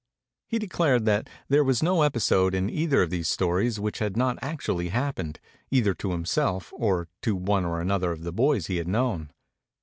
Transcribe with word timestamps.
He 0.47 0.57
declared 0.57 1.05
that 1.05 1.29
there 1.47 1.63
was 1.63 1.83
no 1.83 2.01
episode 2.01 2.55
in 2.55 2.71
either 2.71 3.03
of 3.03 3.11
these 3.11 3.27
stories 3.27 3.79
which 3.79 3.99
had 3.99 4.17
not 4.17 4.39
actually 4.41 4.89
happened, 4.89 5.39
either 5.69 5.93
to 5.93 6.09
himself 6.09 6.73
or 6.75 7.07
to 7.21 7.35
one 7.35 7.65
or 7.65 7.79
another 7.79 8.11
of 8.11 8.23
the 8.23 8.33
boys 8.33 8.65
he 8.65 8.77
had 8.77 8.87
known. 8.87 9.29